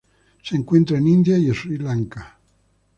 Se 0.41 0.55
encuentran 0.55 1.01
en 1.03 1.07
India 1.09 1.37
y 1.37 1.53
Sri 1.53 1.77
Lanka. 1.77 2.39